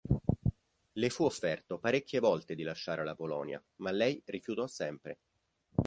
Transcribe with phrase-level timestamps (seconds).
[0.93, 5.19] Le fu offerto parecchie volte di lasciare la Polonia, ma lei rifiutò sempre.